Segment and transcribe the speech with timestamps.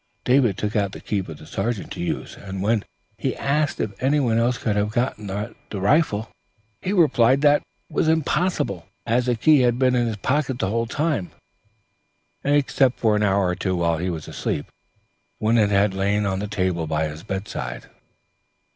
[0.25, 2.83] David took out the key for the sergeant to use, and when
[3.19, 6.27] he was asked if anyone else could have got at the rifle,
[6.81, 10.69] he replied that it was impossible, as the key had been in his pocket the
[10.69, 11.29] whole time,
[12.43, 14.65] except for an hour or two while he was asleep,
[15.37, 17.85] when it had lain on the table by his bedside."